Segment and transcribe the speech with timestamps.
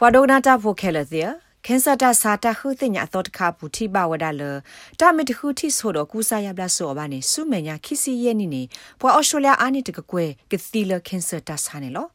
[0.00, 1.22] ဝါဒိုနာတာဖိုခဲလသီ
[1.66, 4.42] ကန်ဆာတာစာတာခုတင်ညာတော့တခါပူတိပါဝဒါလ
[5.00, 8.62] တာမီတခုတိဆိုတော့ကူစာရပလဆိုဘာနေစုမညာခီစီရဲ့နီနေ
[9.00, 12.06] ပွာအော်စတြေးလျအာနီတကကွဲကတိလကန်ဆာတာစာနေလော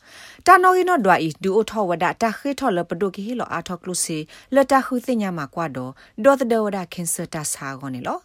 [0.46, 4.18] တာနော်ရီနော်ဒွာဤဒူအိုထောဝဒါတာခေထောလပဒိုကီဟီလောအာထောကလုစီ
[4.55, 5.91] လတာခုတင်ညာမှာကွာတော့
[6.23, 8.20] ဒေါ်ဒဝဒါကန်ဆာတာစာကောနေလော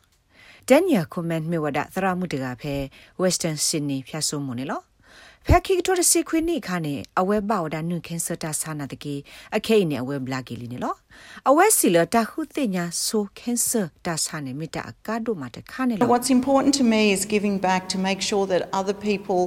[0.68, 2.75] ဒန်ယာကွန်မန့်မြေဝဒါသရမှုတကဖဲ
[3.22, 4.87] Western Sydney ဖြတ်ဆိုးမှုနေလော
[5.50, 9.14] ဖက်ခိကတိုတစီခွေနိခါနေအဝဲဘောက်ဒါနုခင်းစတာဆာနာတကေ
[9.56, 10.94] အခိနေအဝဲဘလာကီလီနေလော
[11.48, 13.70] အဝဲစီလတာခုတိညာဆိုခင်းစ
[14.06, 19.40] တာဆာနေမိတာအကာဒိုမတခါနေလော What's important to me is giving back to make sure that other people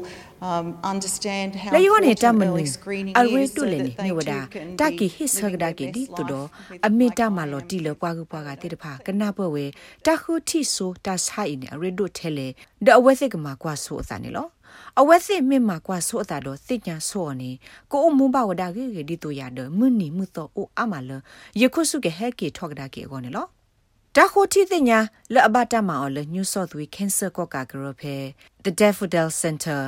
[0.48, 3.92] um, understand how လေယောနေတမ important န early screening အဝဲ is တု so လေ that နေ
[3.94, 6.72] they မြေဝ too ဒါ can တ be ကီဟစ်ဆဂဒါ living ကေ their ဒီ best တူတော့ life
[6.72, 9.66] with အမေတ like မလောတီလပွားကူပွားကတိတဖာကနာပွဲဝဲ
[10.06, 12.48] တခုတိဆိုတာဆိုင်နေအရဒိုထဲလေ
[12.86, 14.48] ဒအဝဲစိကမှာကွာဆိုအစနေလော
[15.00, 17.52] အဝဲစစ်မြင့်မှာကွာဆိုအတာတော့သိညာဆိုနေ
[17.92, 21.12] ကိုအမှုဘဝဒါကေကေဒီတူရဒမွနီမှုတော့အိုအမလ
[21.62, 23.48] ယခုစုကေဟဲကေထောက်ဒါကေကောနေလော
[24.16, 25.00] တာခိုတီသိညာ
[25.34, 28.16] လအဘတာမအော်လ New South Wales Cancer ကောကာဂရဖဲ
[28.66, 29.82] The Daffodil Center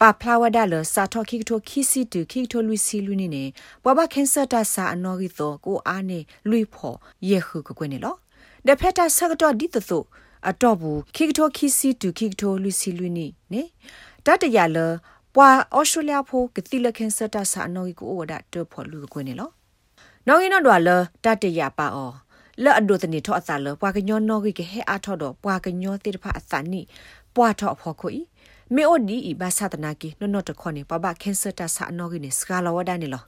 [0.00, 3.44] ပါဖလာဝဒါလစာထောခိကထိုခီစီတူခိကထိုလူစီလူနေနေ
[3.84, 6.18] ဘဝခင်းစတာစာအနော်ဂီတော့ကိုအားနေ
[6.50, 6.96] လွိဖို့
[7.30, 8.14] ယေခုကကွနေလော
[8.66, 10.06] ဒဖက်တာဆကတော့ဒီတသို့
[10.50, 13.62] အတော့ဘူးခိကထိုခီစီတူခိကထိုလူစီလူနေနေ
[14.26, 14.78] တတရလ
[15.34, 19.50] ပွာအော်စတြေးလျဖို့ကတိလခင်းစတာစာအနော်ဂီကိုဝဒါတော့ဖို့လူကွနေလော
[20.26, 20.88] နော်င်းနော်ဒွာလ
[21.24, 22.14] တတရပါအော်
[22.62, 26.80] လော်အဒိုတနေထောအသလပွာကညောနော်ဂီကဟဲအားထောတော့ပွာကညောတိတဖအသနိ
[27.34, 28.14] ပွာထောဖို့ခွီ
[28.74, 33.24] မေအိုဒီဤဘာသာတနာကီနော်နော်တခွန်နေပပကန်ဆာတာဆာနော်ဂီနေစကာလာဝဒနေလော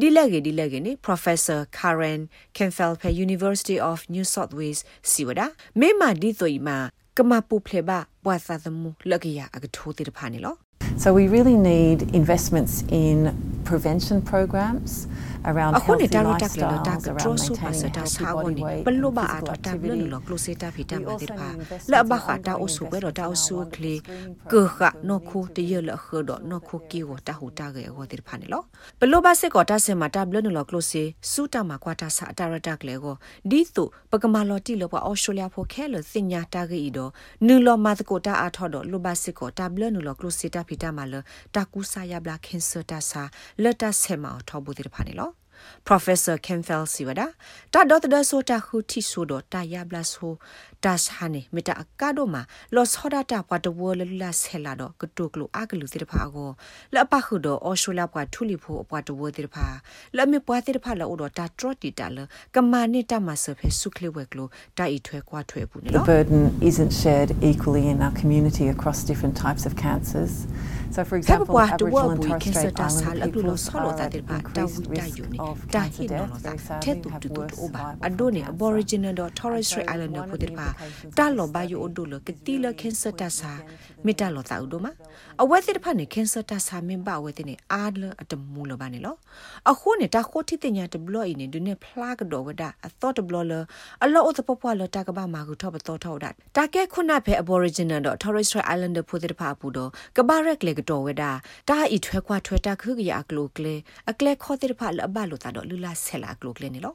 [0.00, 2.20] ဒီလက်ကြီးဒီလက်ကြီးနေ Professor Karen
[2.56, 5.40] Kenfeld pe University of New South Wales စီဝဒ
[5.80, 6.78] မေမာဒီဆိုဤမှာ
[7.16, 7.90] ကမပူဖလေဘ
[8.24, 10.54] ပွာသာသမူလက်ကရအကထိုးတိတဖာနေလော
[11.02, 13.16] So we really need investments in
[13.64, 15.35] prevention programs around
[15.76, 18.82] အခုနေ healthy တာတော့တက်လေတာ lifestyles, က around ထရဆိုပါစ maintaining a တာ healthy ဆာဝ body နေ weight
[18.86, 20.06] ဘ and လို့ပါအ physical တော့တာဘလ activity.
[20.12, 24.32] လောကလိုစေတာဖီတာမတိပါ We also need လဘ investments ခ in တာ ongoing အဆုပဲတော့တာအဆု investment ကလေ in screening
[24.52, 28.62] ကခနော်ခုတရလခတော့နော်ခုကီကိုတာဟူတာကေဟောတိဖာနေလော
[29.00, 33.14] ဘလို့ပါစစ်ကောတာစင်မှာတာဘလနလောကလိုစေစူတာမှာကွာတာဆာတာရတာကလေကို
[33.50, 37.10] ဒီတုပကမာလော်တီလောပါအော်စတြေးလျဖို့ခဲလစင်ညာတာကေဤတော့
[37.46, 41.14] နူလောမာတကိုတာအထော်တော့လူပါစစ်ကောတာဘလနလောကလိုစေတာဖီတာမှာလ
[41.54, 43.22] တာကူဆာယဘလာခင်ဆာတာဆာ
[43.62, 45.35] လတာဆေမာထောဘူးတိဖာနေလော
[45.84, 47.32] Professor Kemfel Siwada
[47.70, 50.38] ta dot da so ta khu ti so do ta ya bla so
[50.80, 54.74] ta sa ne meta akado ma lo soda ta pa to wo la se la
[54.74, 56.56] do ko to klo a klu ti pha go
[56.92, 59.80] la pa khu do Australia pa thu li pho pa to wo ti pha
[60.12, 62.86] la me pa ti pha la o do ta tro ti ta la ka ma
[62.86, 65.80] ni ta ma so phe su kle we klo ta i thwe kwa thwe bu
[65.82, 70.46] ne The lo burden isn't shared equally in our community across different types of cancers.
[70.90, 72.88] So, for Sabu example, kwa to wo Aboriginal and bu Torres kin sa Strait ta
[72.88, 74.86] sa Islander la klo people so lo ta are ti at pha ta increased wu
[74.96, 76.30] ta risk yu ni of ta cancer hi no death.
[76.30, 78.34] lo ta Very the sadly, tu have tu tu worse o ba survival ado from
[78.34, 78.52] ne cancer.
[78.54, 81.14] Aboriginal do Torres And so Strait Islander one ko of ti the pha implications of
[81.16, 82.94] ta this lo ba yu o study do lo is ke ti la really kin
[82.94, 84.78] sa ta pointing sa again to the me ta need lo for ta u do
[84.78, 87.44] ma development a we ti pha ne kin sa ta sa min ba we ti
[87.44, 89.18] ne a le a ta mu lo ba ne lo
[89.66, 92.16] a kho ne ta kho ti ti nya te blo i ne du ne phla
[92.16, 93.66] ga do wa da a thought to blo le
[94.00, 95.98] a lo o ta po po lo ta ka ba ma gu tho ba to
[95.98, 99.54] tho da ta ke khu na phe Aboriginal do Torres Strait Islander phu ti pha
[99.58, 101.30] pu do ka ba rek le ga do we da
[101.68, 103.74] ta i thwe kwa thwe ta khu ga ya klo kle
[104.10, 106.52] a kle kho ti pha le ba lo ta do lu la se la klo
[106.58, 106.92] kle ne lo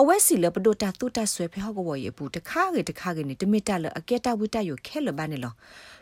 [0.00, 5.52] အဝဲစီလပဒိုတာတူတာဆွဲဖဲဟောကဝရေဘူးတခါကေတခါကေနေတမီတာလအကဲတာဝိတယိုခဲလဘာနေလော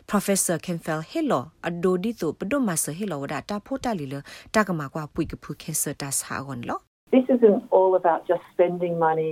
[0.09, 4.15] Professor Kenfel Hello အဒိုဒီတိုပဒိုမဆဟေလောဝဒတာဖိုတာလီလ
[4.53, 6.79] တာကမာကွာပွိကဖူခဲဆတာဆာဂွန်လော
[7.15, 9.31] This isn't all about just spending money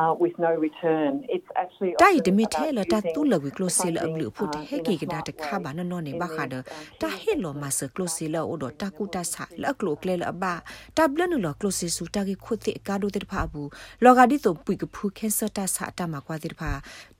[0.00, 1.12] uh, with no return.
[1.36, 4.94] It's actually တိုင် often တမီ about ထဲလတာ using တူလဝီကလိုစီလအဘ funding, လူဖုတ် uh, ဟဲ in ကေ
[4.94, 10.44] a ကဒါ smart တခါ way ဘာနနော်နေ in ဘာခါဒ these, um, တာဟေလောမဆကလိုစီလအိုဒတာကူတာဆာလကလိုကလေလအဘ
[10.96, 13.68] တာဘလနလကလိုစီဆူတာကေခုတိကာဒိုတေဖာဘူး
[14.04, 16.70] လောဂါဒီတိုပွိကဖူခဲဆတာဆာတာမကွာတေဖာ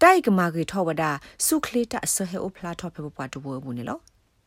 [0.03, 1.05] တိုင်ကမာကေထောဝဒ
[1.47, 3.99] စုခလေတာဆဟေအိုဖလာထောဖေပပွားတဝဘူးနေလော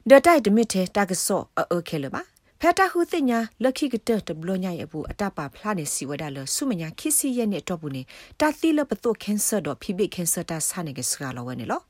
[0.10, 1.42] ဒတိုက်တမီထဲတာကဆော
[1.74, 2.22] အခဲလပါ
[2.62, 8.02] ဖက်တာဟုသိညာလက်ခိကတတဘလညာရဲ့ဘူးအတပါဖလာနေစီဝဒါလဆုမညာခီစီရဲ့နဲ့တော့ဘူးနေ
[8.40, 11.82] တာသီလပတုကန်ဆာတော့ဖိဘိကန်ဆာတာဆာနေကစကလာဝဲနေလော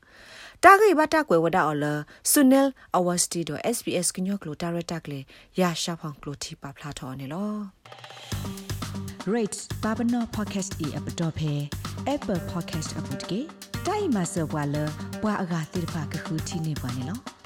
[0.64, 1.84] တာဂိဘတာကွယ်ဝဒါအော်လ
[2.30, 5.18] ဆုနယ်အဝစတီတော့ SBS ကညောကလိုတာရတာကလေ
[5.60, 7.50] ရရှာဖောင်ကလိုတီပါဖလာထော်နေလော
[9.34, 11.52] rate babano podcast e app dot phe
[12.14, 13.40] apple podcast app dot ke
[13.86, 14.84] dai ma so bwa lo
[15.22, 17.39] bwa aga tir pha ka khu thi ne bwa ne lo